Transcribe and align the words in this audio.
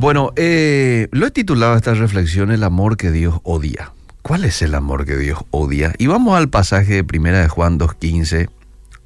Bueno, 0.00 0.32
eh, 0.34 1.08
lo 1.12 1.26
he 1.26 1.30
titulado 1.30 1.76
esta 1.76 1.94
reflexión 1.94 2.50
El 2.50 2.64
amor 2.64 2.96
que 2.96 3.12
Dios 3.12 3.40
odia. 3.44 3.92
¿Cuál 4.22 4.44
es 4.44 4.62
el 4.62 4.74
amor 4.74 5.04
que 5.04 5.16
Dios 5.16 5.40
odia? 5.50 5.92
Y 5.98 6.06
vamos 6.06 6.36
al 6.36 6.48
pasaje 6.48 6.94
de 6.94 7.04
Primera 7.04 7.40
de 7.40 7.48
Juan 7.48 7.78
2.15 7.78 8.48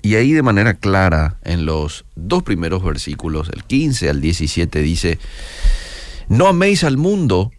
y 0.03 0.15
ahí 0.15 0.33
de 0.33 0.43
manera 0.43 0.75
clara 0.75 1.39
en 1.45 1.67
los 1.67 2.05
dos 2.15 2.43
primeros 2.43 2.85
versículos, 2.85 3.51
el 3.53 3.65
15 3.65 4.11
al 4.11 4.21
17 4.21 4.81
dice, 4.81 5.19
no 6.29 6.47
améis 6.47 6.85
al 6.85 6.97
mundo 6.97 7.53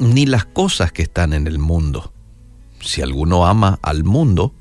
ni 0.00 0.26
las 0.26 0.46
cosas 0.46 0.90
que 0.90 1.02
están 1.02 1.32
en 1.32 1.46
el 1.46 1.58
mundo. 1.58 2.12
Si 2.80 3.02
alguno 3.02 3.46
ama 3.46 3.78
al 3.82 4.02
mundo, 4.02 4.54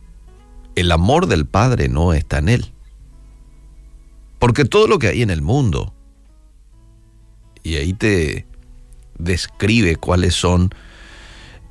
el 0.75 0.91
amor 0.91 1.27
del 1.27 1.45
Padre 1.47 1.87
no 1.87 2.13
está 2.13 2.37
en 2.39 2.49
él. 2.49 2.73
Porque 4.37 4.65
todo 4.65 4.87
lo 4.87 4.99
que 4.99 5.07
hay 5.07 5.21
en 5.21 5.29
el 5.29 5.41
mundo, 5.41 5.93
y 7.63 7.75
ahí 7.75 7.93
te 7.93 8.47
describe 9.17 9.95
cuáles 9.95 10.35
son 10.35 10.69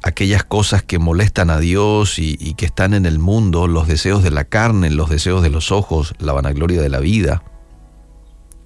aquellas 0.02 0.44
cosas 0.44 0.82
que 0.82 0.98
molestan 0.98 1.50
a 1.50 1.58
Dios 1.58 2.18
y, 2.18 2.54
que 2.54 2.66
están 2.66 2.94
en 2.94 3.04
el 3.04 3.18
mundo, 3.18 3.66
los 3.66 3.86
deseos 3.86 4.22
de 4.22 4.30
la 4.30 4.44
carne, 4.44 4.90
los 4.90 5.10
deseos 5.10 5.42
de 5.42 5.50
los 5.50 5.72
ojos, 5.72 6.14
la 6.18 6.32
vanagloria 6.32 6.80
de 6.80 6.88
la 6.88 7.00
vida, 7.00 7.42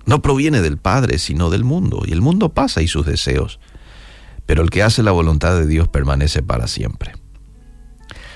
no 0.06 0.22
proviene 0.22 0.62
del 0.62 0.78
Padre, 0.78 1.18
sino 1.18 1.50
del 1.50 1.64
mundo. 1.64 2.02
Y 2.06 2.12
el 2.12 2.20
mundo 2.20 2.50
pasa 2.50 2.82
y 2.82 2.88
sus 2.88 3.04
deseos. 3.04 3.58
Pero 4.46 4.62
el 4.62 4.70
que 4.70 4.82
hace 4.82 5.02
la 5.02 5.12
voluntad 5.12 5.56
de 5.56 5.66
Dios 5.66 5.88
permanece 5.88 6.42
para 6.42 6.66
siempre. 6.66 7.12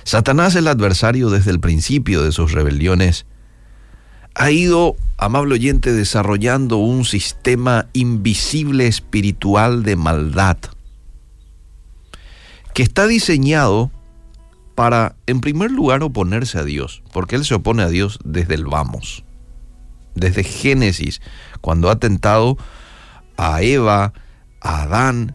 Satanás, 0.04 0.54
el 0.54 0.68
adversario 0.68 1.30
desde 1.30 1.50
el 1.50 1.60
principio 1.60 2.22
de 2.22 2.32
sus 2.32 2.52
rebeliones, 2.52 3.26
ha 4.34 4.50
ido, 4.50 4.96
amable 5.16 5.54
oyente, 5.54 5.92
desarrollando 5.92 6.76
un 6.76 7.04
sistema 7.04 7.86
invisible 7.92 8.86
espiritual 8.86 9.82
de 9.82 9.96
maldad 9.96 10.58
que 12.76 12.82
está 12.82 13.06
diseñado 13.06 13.90
para, 14.74 15.16
en 15.26 15.40
primer 15.40 15.70
lugar, 15.70 16.02
oponerse 16.02 16.58
a 16.58 16.64
Dios, 16.64 17.02
porque 17.10 17.34
Él 17.34 17.46
se 17.46 17.54
opone 17.54 17.82
a 17.82 17.88
Dios 17.88 18.18
desde 18.22 18.54
el 18.54 18.66
vamos, 18.66 19.24
desde 20.14 20.44
Génesis, 20.44 21.22
cuando 21.62 21.90
ha 21.90 21.98
tentado 21.98 22.58
a 23.38 23.62
Eva, 23.62 24.12
a 24.60 24.82
Adán, 24.82 25.34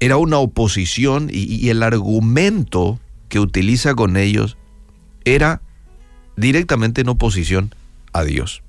era 0.00 0.16
una 0.16 0.38
oposición 0.38 1.30
y, 1.32 1.68
el 1.68 1.82
argumento 1.82 3.00
que 3.28 3.40
utiliza 3.40 3.94
con 3.94 4.16
ellos 4.16 4.56
era 5.24 5.62
directamente 6.36 7.00
en 7.00 7.08
oposición 7.08 7.74
a 8.12 8.24
Dios. 8.24 8.62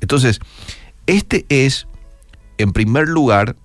Entonces, 0.00 0.40
este 1.06 1.46
es, 1.48 1.86
en 2.58 2.72
primer 2.72 3.08
lugar, 3.08 3.56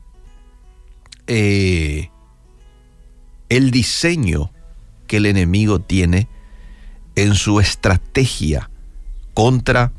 eh, 1.28 2.10
el 3.50 3.72
diseño 3.72 4.52
que 5.08 5.18
el 5.18 5.26
enemigo 5.26 5.80
tiene 5.80 6.28
en 7.16 7.36
su 7.36 7.60
estrategia 7.60 8.70
contra, 9.34 9.92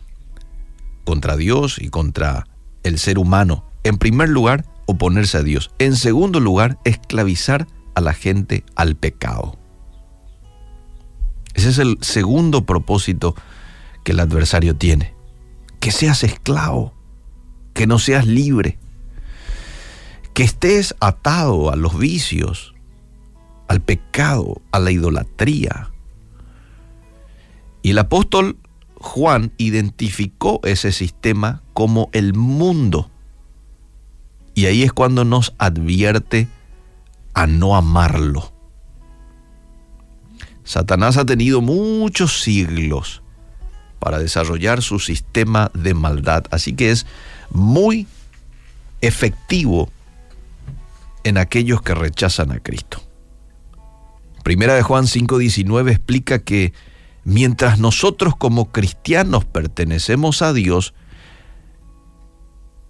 contra 1.05 1.37
Dios 1.37 1.79
y 1.81 1.89
contra 1.89 2.47
el 2.83 2.99
ser 2.99 3.19
humano. 3.19 3.65
En 3.85 3.99
primer 3.99 4.29
lugar, 4.29 4.65
oponerse 4.87 5.39
a 5.39 5.43
Dios. 5.43 5.71
En 5.79 5.97
segundo 5.97 6.41
lugar, 6.41 6.79
esclavizar 6.85 7.67
a 7.95 8.01
la 8.01 8.15
gente 8.15 8.65
al 8.75 8.97
pecado. 8.97 9.59
Ese 11.55 11.71
es 11.71 11.79
el 11.79 11.99
segundo 12.03 12.67
propósito 12.67 13.35
que 14.05 14.13
el 14.13 14.21
adversario 14.21 14.77
tiene. 14.77 15.15
Que 15.81 15.91
seas 15.91 16.23
esclavo, 16.23 16.95
que 17.75 17.87
no 17.87 17.99
seas 17.99 18.27
libre, 18.27 18.79
que 20.35 20.43
estés 20.43 20.95
atado 21.01 21.73
a 21.73 21.77
los 21.77 21.99
vicios, 21.99 22.75
al 23.69 23.81
pecado, 23.81 24.61
a 24.71 24.79
la 24.79 24.91
idolatría. 24.91 25.91
Y 27.83 27.91
el 27.91 27.99
apóstol 27.99 28.59
Juan 28.97 29.53
identificó 29.57 30.61
ese 30.65 30.93
sistema 30.93 31.63
como 31.73 32.11
el 32.13 32.35
mundo. 32.35 33.11
Y 34.57 34.65
ahí 34.65 34.83
es 34.83 34.93
cuando 34.93 35.27
nos 35.27 35.53
advierte 35.59 36.49
a 37.35 37.47
no 37.47 37.77
amarlo. 37.77 38.53
Satanás 40.65 41.19
ha 41.19 41.27
tenido 41.27 41.61
muchos 41.61 42.41
siglos 42.41 43.23
para 43.99 44.19
desarrollar 44.19 44.81
su 44.81 44.99
sistema 44.99 45.71
de 45.75 45.93
maldad, 45.93 46.45
así 46.51 46.73
que 46.73 46.91
es 46.91 47.07
muy 47.51 48.07
efectivo 49.03 49.91
en 51.23 51.37
aquellos 51.37 51.83
que 51.83 51.95
rechazan 51.95 52.51
a 52.51 52.59
Cristo. 52.59 53.03
Primera 54.43 54.75
de 54.75 54.83
Juan 54.83 55.05
5:19 55.05 55.91
explica 55.91 56.39
que 56.39 56.73
mientras 57.25 57.79
nosotros 57.79 58.35
como 58.37 58.73
cristianos 58.73 59.45
pertenecemos 59.45 60.41
a 60.41 60.55
Dios, 60.55 60.95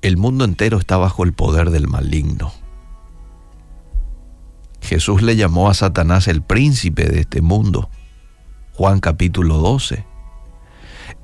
el 0.07 0.17
mundo 0.17 0.45
entero 0.45 0.79
está 0.79 0.97
bajo 0.97 1.25
el 1.25 1.33
poder 1.33 1.71
del 1.71 1.89
maligno. 1.89 2.53
Jesús 4.81 5.21
le 5.21 5.35
llamó 5.35 5.69
a 5.69 5.75
Satanás 5.75 6.29
el 6.29 6.43
príncipe 6.43 7.07
de 7.07 7.21
este 7.21 7.43
mundo. 7.43 7.91
Juan 8.75 9.01
capítulo 9.01 9.59
12. 9.59 10.07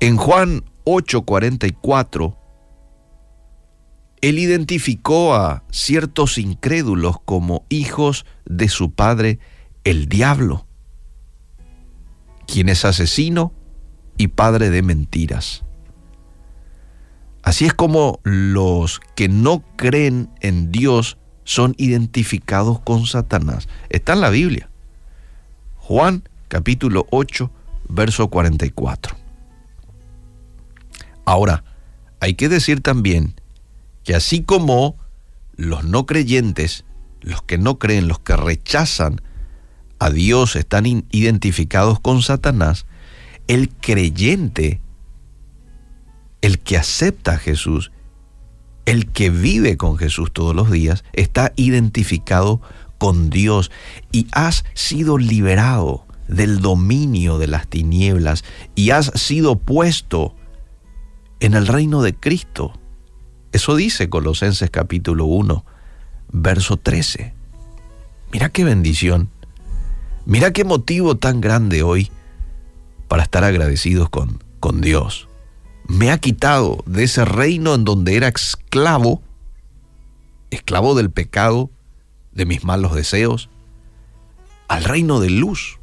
En 0.01 0.17
Juan 0.17 0.65
8:44, 0.83 2.35
él 4.19 4.37
identificó 4.37 5.33
a 5.33 5.63
ciertos 5.71 6.37
incrédulos 6.37 7.21
como 7.23 7.65
hijos 7.69 8.25
de 8.43 8.67
su 8.67 8.91
padre 8.91 9.39
el 9.85 10.09
diablo, 10.09 10.67
quien 12.47 12.67
es 12.67 12.83
asesino 12.83 13.53
y 14.17 14.27
padre 14.27 14.69
de 14.71 14.81
mentiras. 14.81 15.63
Así 17.43 17.65
es 17.65 17.73
como 17.73 18.19
los 18.23 19.01
que 19.15 19.27
no 19.27 19.63
creen 19.75 20.29
en 20.39 20.71
Dios 20.71 21.17
son 21.43 21.75
identificados 21.77 22.79
con 22.79 23.05
Satanás. 23.05 23.67
Está 23.89 24.13
en 24.13 24.21
la 24.21 24.29
Biblia. 24.29 24.69
Juan 25.75 26.23
capítulo 26.47 27.05
8, 27.11 27.51
verso 27.89 28.29
44. 28.29 29.17
Ahora, 31.25 31.63
hay 32.21 32.35
que 32.35 32.47
decir 32.47 32.81
también 32.81 33.35
que 34.03 34.15
así 34.15 34.43
como 34.43 34.95
los 35.55 35.83
no 35.83 36.05
creyentes, 36.05 36.85
los 37.19 37.41
que 37.41 37.57
no 37.57 37.77
creen, 37.77 38.07
los 38.07 38.19
que 38.19 38.37
rechazan 38.37 39.21
a 39.99 40.09
Dios 40.09 40.55
están 40.55 40.85
identificados 40.85 41.99
con 41.99 42.21
Satanás, 42.21 42.85
el 43.47 43.69
creyente, 43.69 44.79
el 46.43 46.59
que 46.59 46.77
acepta 46.77 47.35
a 47.35 47.37
Jesús, 47.37 47.91
el 48.85 49.09
que 49.09 49.29
vive 49.29 49.77
con 49.77 49.97
Jesús 49.97 50.29
todos 50.33 50.53
los 50.53 50.69
días, 50.69 51.05
está 51.13 51.53
identificado 51.55 52.61
con 52.97 53.29
Dios 53.29 53.71
y 54.11 54.27
has 54.33 54.65
sido 54.73 55.17
liberado 55.17 56.05
del 56.27 56.59
dominio 56.59 57.37
de 57.37 57.47
las 57.47 57.67
tinieblas 57.67 58.43
y 58.75 58.89
has 58.89 59.05
sido 59.15 59.55
puesto 59.57 60.35
en 61.39 61.53
el 61.53 61.65
reino 61.65 62.01
de 62.01 62.13
Cristo. 62.13 62.77
Eso 63.53 63.77
dice 63.77 64.09
Colosenses 64.09 64.69
capítulo 64.69 65.23
1, 65.23 65.65
verso 66.33 66.75
13. 66.75 67.33
Mira 68.33 68.49
qué 68.49 68.65
bendición. 68.65 69.29
Mira 70.25 70.51
qué 70.51 70.65
motivo 70.65 71.15
tan 71.15 71.39
grande 71.39 71.83
hoy 71.83 72.11
para 73.07 73.23
estar 73.23 73.45
agradecidos 73.45 74.09
con, 74.09 74.43
con 74.59 74.81
Dios. 74.81 75.29
Me 75.87 76.11
ha 76.11 76.17
quitado 76.17 76.83
de 76.85 77.03
ese 77.03 77.25
reino 77.25 77.75
en 77.75 77.83
donde 77.83 78.15
era 78.15 78.29
esclavo, 78.29 79.21
esclavo 80.49 80.95
del 80.95 81.11
pecado, 81.11 81.69
de 82.31 82.45
mis 82.45 82.63
malos 82.63 82.95
deseos, 82.95 83.49
al 84.67 84.83
reino 84.83 85.19
de 85.19 85.29
luz. 85.29 85.79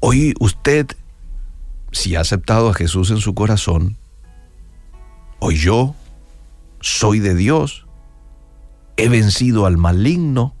Hoy 0.00 0.34
usted, 0.40 0.88
si 1.92 2.16
ha 2.16 2.20
aceptado 2.20 2.68
a 2.68 2.74
Jesús 2.74 3.10
en 3.10 3.18
su 3.18 3.34
corazón, 3.34 3.96
hoy 5.38 5.56
yo 5.56 5.94
soy 6.80 7.20
de 7.20 7.34
Dios, 7.34 7.86
he 8.96 9.08
vencido 9.08 9.66
al 9.66 9.76
maligno. 9.76 10.54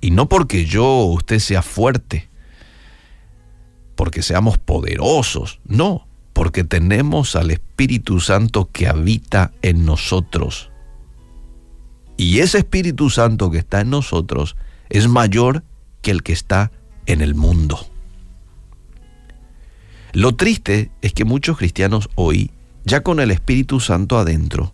Y 0.00 0.12
no 0.12 0.28
porque 0.30 0.64
yo 0.64 0.86
o 0.86 1.12
usted 1.12 1.38
sea 1.40 1.60
fuerte, 1.60 2.29
porque 4.00 4.22
seamos 4.22 4.56
poderosos, 4.56 5.60
no, 5.66 6.06
porque 6.32 6.64
tenemos 6.64 7.36
al 7.36 7.50
Espíritu 7.50 8.18
Santo 8.18 8.70
que 8.72 8.88
habita 8.88 9.52
en 9.60 9.84
nosotros. 9.84 10.70
Y 12.16 12.38
ese 12.38 12.56
Espíritu 12.56 13.10
Santo 13.10 13.50
que 13.50 13.58
está 13.58 13.82
en 13.82 13.90
nosotros 13.90 14.56
es 14.88 15.06
mayor 15.06 15.64
que 16.00 16.12
el 16.12 16.22
que 16.22 16.32
está 16.32 16.72
en 17.04 17.20
el 17.20 17.34
mundo. 17.34 17.78
Lo 20.14 20.34
triste 20.34 20.90
es 21.02 21.12
que 21.12 21.26
muchos 21.26 21.58
cristianos 21.58 22.08
hoy, 22.14 22.52
ya 22.86 23.02
con 23.02 23.20
el 23.20 23.30
Espíritu 23.30 23.80
Santo 23.80 24.16
adentro, 24.16 24.72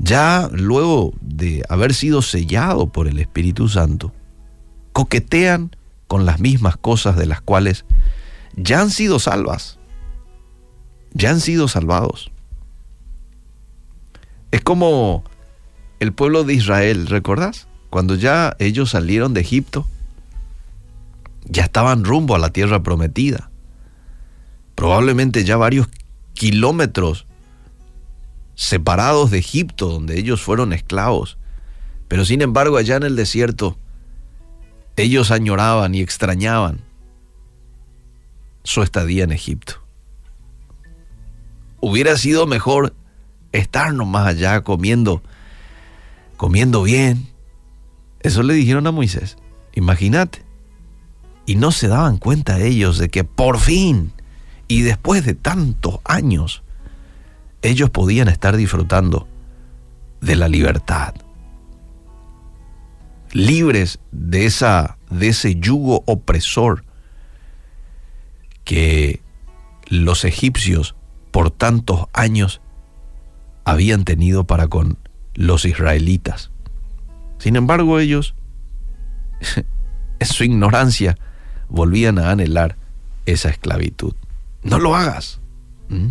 ya 0.00 0.50
luego 0.52 1.12
de 1.20 1.62
haber 1.68 1.94
sido 1.94 2.20
sellado 2.22 2.88
por 2.88 3.06
el 3.06 3.20
Espíritu 3.20 3.68
Santo, 3.68 4.12
coquetean 4.92 5.70
con 6.08 6.26
las 6.26 6.40
mismas 6.40 6.76
cosas 6.76 7.16
de 7.16 7.26
las 7.26 7.40
cuales 7.40 7.84
ya 8.56 8.80
han 8.80 8.90
sido 8.90 9.18
salvas, 9.18 9.78
ya 11.12 11.30
han 11.30 11.40
sido 11.40 11.68
salvados. 11.68 12.30
Es 14.50 14.62
como 14.62 15.24
el 16.00 16.12
pueblo 16.12 16.44
de 16.44 16.54
Israel, 16.54 17.06
¿recordás? 17.06 17.66
Cuando 17.90 18.14
ya 18.14 18.56
ellos 18.58 18.90
salieron 18.90 19.34
de 19.34 19.40
Egipto, 19.40 19.86
ya 21.44 21.64
estaban 21.64 22.04
rumbo 22.04 22.34
a 22.34 22.38
la 22.38 22.50
tierra 22.50 22.82
prometida. 22.82 23.50
Probablemente 24.74 25.44
ya 25.44 25.56
varios 25.56 25.88
kilómetros 26.34 27.26
separados 28.54 29.30
de 29.30 29.38
Egipto, 29.38 29.88
donde 29.88 30.18
ellos 30.18 30.40
fueron 30.42 30.72
esclavos. 30.72 31.38
Pero 32.06 32.24
sin 32.24 32.42
embargo, 32.42 32.76
allá 32.76 32.96
en 32.96 33.02
el 33.02 33.16
desierto, 33.16 33.78
ellos 34.96 35.30
añoraban 35.30 35.94
y 35.94 36.00
extrañaban 36.00 36.87
su 38.68 38.82
estadía 38.82 39.24
en 39.24 39.32
Egipto. 39.32 39.82
Hubiera 41.80 42.18
sido 42.18 42.46
mejor 42.46 42.94
estar 43.52 43.94
nomás 43.94 44.26
allá 44.26 44.60
comiendo, 44.60 45.22
comiendo 46.36 46.82
bien. 46.82 47.28
Eso 48.20 48.42
le 48.42 48.52
dijeron 48.52 48.86
a 48.86 48.92
Moisés. 48.92 49.38
Imagínate. 49.74 50.44
Y 51.46 51.54
no 51.54 51.72
se 51.72 51.88
daban 51.88 52.18
cuenta 52.18 52.60
ellos 52.60 52.98
de 52.98 53.08
que 53.08 53.24
por 53.24 53.58
fin, 53.58 54.12
y 54.66 54.82
después 54.82 55.24
de 55.24 55.32
tantos 55.32 56.00
años, 56.04 56.62
ellos 57.62 57.88
podían 57.88 58.28
estar 58.28 58.54
disfrutando 58.54 59.26
de 60.20 60.36
la 60.36 60.46
libertad. 60.46 61.14
Libres 63.32 63.98
de, 64.12 64.44
esa, 64.44 64.98
de 65.08 65.28
ese 65.28 65.54
yugo 65.54 66.02
opresor 66.04 66.84
que 68.68 69.22
los 69.86 70.26
egipcios 70.26 70.94
por 71.30 71.50
tantos 71.50 72.04
años 72.12 72.60
habían 73.64 74.04
tenido 74.04 74.44
para 74.44 74.68
con 74.68 74.98
los 75.32 75.64
israelitas. 75.64 76.50
Sin 77.38 77.56
embargo, 77.56 77.98
ellos, 77.98 78.34
en 80.18 80.26
su 80.26 80.44
ignorancia, 80.44 81.16
volvían 81.70 82.18
a 82.18 82.30
anhelar 82.30 82.76
esa 83.24 83.48
esclavitud. 83.48 84.14
No 84.62 84.78
lo 84.78 84.94
hagas. 84.94 85.40
¿Mm? 85.88 86.08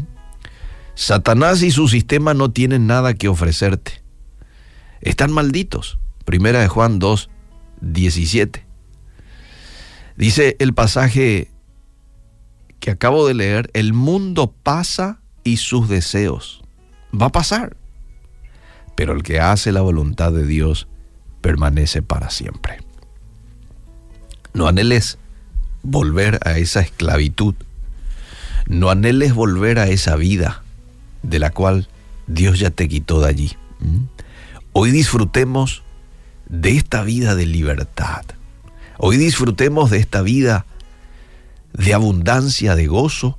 Satanás 0.95 1.62
y 1.62 1.69
su 1.69 1.88
sistema 1.88 2.33
no 2.33 2.50
tienen 2.50 2.88
nada 2.88 3.13
que 3.13 3.27
ofrecerte. 3.27 4.01
Están 5.01 5.31
malditos. 5.31 6.00
Primera 6.25 6.59
de 6.59 6.68
Juan 6.68 6.98
2, 6.98 7.30
17. 7.81 8.65
Dice 10.15 10.56
el 10.57 10.74
pasaje 10.74 11.51
que 12.79 12.91
acabo 12.91 13.27
de 13.27 13.33
leer, 13.33 13.69
el 13.74 13.94
mundo 13.94 14.53
pasa 14.63 15.19
y 15.44 15.57
sus 15.57 15.89
deseos. 15.89 16.63
Va 17.19 17.27
a 17.27 17.31
pasar. 17.31 17.77
Pero 18.95 19.13
el 19.13 19.24
que 19.24 19.39
hace 19.39 19.71
la 19.71 19.81
voluntad 19.81 20.31
de 20.31 20.45
Dios 20.45 20.88
permanece 21.41 22.01
para 22.01 22.29
siempre. 22.29 22.79
No 24.53 24.68
anheles 24.68 25.18
volver 25.83 26.39
a 26.45 26.57
esa 26.57 26.81
esclavitud. 26.81 27.56
No 28.68 28.89
anheles 28.89 29.33
volver 29.33 29.80
a 29.80 29.88
esa 29.88 30.15
vida 30.15 30.63
de 31.23 31.39
la 31.39 31.51
cual 31.51 31.88
Dios 32.27 32.59
ya 32.59 32.71
te 32.71 32.88
quitó 32.88 33.21
de 33.21 33.30
allí. 33.30 33.57
¿Mm? 33.80 34.06
Hoy 34.73 34.91
disfrutemos 34.91 35.83
de 36.50 36.71
esta 36.71 37.03
vida 37.03 37.35
de 37.35 37.45
libertad. 37.45 38.23
Hoy 38.97 39.18
disfrutemos 39.18 39.91
de 39.91 40.00
esta 40.00 40.21
vida 40.21 40.65
de 41.77 41.94
abundancia 41.94 42.75
de 42.75 42.88
gozo, 42.88 43.38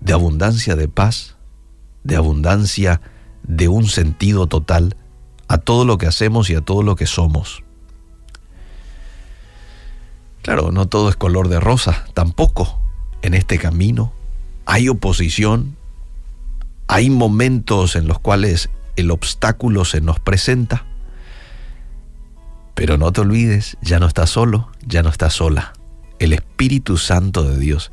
de 0.00 0.12
abundancia 0.12 0.76
de 0.76 0.88
paz, 0.88 1.36
de 2.02 2.16
abundancia 2.16 3.00
de 3.42 3.68
un 3.68 3.86
sentido 3.86 4.46
total 4.46 4.96
a 5.46 5.58
todo 5.58 5.84
lo 5.84 5.98
que 5.98 6.06
hacemos 6.06 6.48
y 6.50 6.54
a 6.54 6.62
todo 6.62 6.82
lo 6.82 6.96
que 6.96 7.06
somos. 7.06 7.62
Claro, 10.42 10.72
no 10.72 10.88
todo 10.88 11.10
es 11.10 11.16
color 11.16 11.48
de 11.48 11.60
rosa, 11.60 12.06
tampoco 12.14 12.80
en 13.20 13.34
este 13.34 13.58
camino. 13.58 14.12
Hay 14.64 14.88
oposición, 14.88 15.76
hay 16.88 17.10
momentos 17.10 17.94
en 17.94 18.08
los 18.08 18.18
cuales 18.18 18.70
el 18.96 19.10
obstáculo 19.10 19.84
se 19.84 20.00
nos 20.00 20.18
presenta, 20.18 20.86
pero 22.74 22.96
no 22.96 23.12
te 23.12 23.20
olvides, 23.20 23.76
ya 23.82 23.98
no 23.98 24.06
estás 24.06 24.30
solo, 24.30 24.70
ya 24.86 25.02
no 25.02 25.10
estás 25.10 25.34
sola. 25.34 25.74
El 26.20 26.34
Espíritu 26.34 26.98
Santo 26.98 27.42
de 27.42 27.58
Dios 27.58 27.90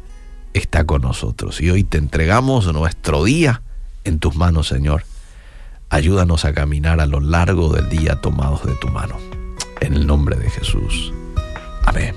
está 0.54 0.84
con 0.84 1.02
nosotros 1.02 1.62
y 1.62 1.72
hoy 1.72 1.84
te 1.84 1.98
entregamos 1.98 2.72
nuestro 2.74 3.24
día 3.24 3.64
en 4.04 4.20
tus 4.20 4.36
manos, 4.36 4.68
Señor. 4.68 5.06
Ayúdanos 5.90 6.44
a 6.44 6.54
caminar 6.54 7.00
a 7.00 7.06
lo 7.06 7.22
largo 7.22 7.74
del 7.74 7.90
día 7.90 8.20
tomados 8.22 8.66
de 8.66 8.76
tu 8.76 8.90
mano. 8.90 9.16
En 9.80 9.94
el 9.94 10.06
nombre 10.06 10.36
de 10.36 10.50
Jesús. 10.50 11.14
Amén. 11.86 12.16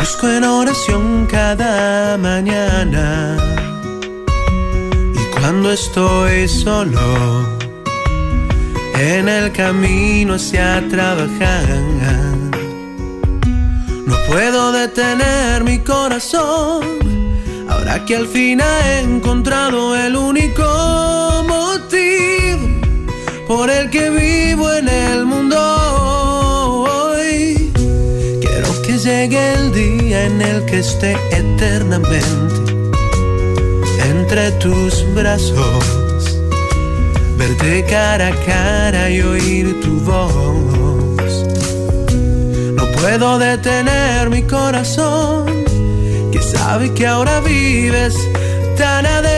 busco 0.00 0.28
en 0.28 0.44
oración 0.44 1.26
cada 1.30 2.18
mañana. 2.18 3.38
Y 5.14 5.34
cuando 5.34 5.70
estoy 5.70 6.46
solo, 6.46 7.63
en 8.94 9.28
el 9.28 9.52
camino 9.52 10.34
hacia 10.34 10.82
trabajar, 10.88 11.68
no 14.06 14.16
puedo 14.28 14.72
detener 14.72 15.64
mi 15.64 15.78
corazón. 15.80 16.82
Ahora 17.68 18.04
que 18.04 18.16
al 18.16 18.26
fin 18.26 18.60
he 18.60 19.00
encontrado 19.00 19.96
el 19.96 20.16
único 20.16 21.44
motivo 21.46 22.68
por 23.48 23.70
el 23.70 23.90
que 23.90 24.10
vivo 24.10 24.72
en 24.72 24.88
el 24.88 25.24
mundo 25.24 25.84
llegue 29.04 29.52
el 29.52 29.72
día 29.72 30.24
en 30.24 30.40
el 30.40 30.64
que 30.64 30.78
esté 30.78 31.14
eternamente 31.30 32.72
entre 34.08 34.50
tus 34.52 35.04
brazos, 35.14 35.84
verte 37.46 37.84
cara 37.84 38.28
a 38.28 38.36
cara 38.46 39.10
y 39.10 39.20
oír 39.20 39.80
tu 39.80 40.00
voz. 40.00 41.32
No 42.74 42.84
puedo 42.98 43.38
detener 43.38 44.30
mi 44.30 44.42
corazón, 44.42 45.46
que 46.32 46.40
sabe 46.40 46.92
que 46.94 47.06
ahora 47.06 47.40
vives 47.40 48.14
tan 48.78 49.04
adentro 49.06 49.33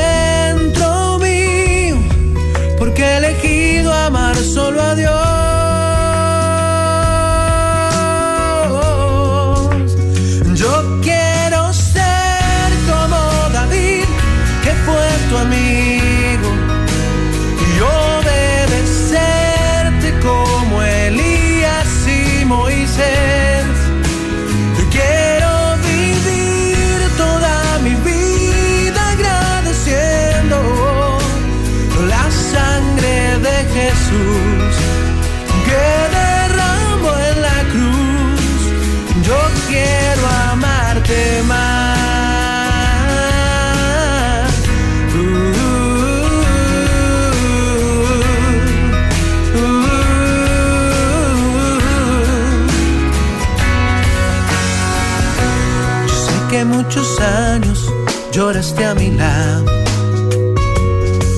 lloraste 58.37 58.85
a 58.85 58.95
mi 58.95 59.11
lado. 59.13 59.65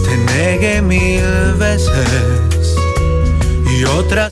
Te 0.05 0.17
negué 0.35 0.83
mil 0.83 1.55
veces 1.57 2.75
y 3.71 3.85
otras. 3.85 4.19